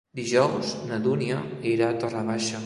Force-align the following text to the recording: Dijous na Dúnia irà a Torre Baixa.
Dijous 0.19 0.71
na 0.93 0.99
Dúnia 1.05 1.39
irà 1.75 1.91
a 1.93 1.99
Torre 2.05 2.27
Baixa. 2.33 2.59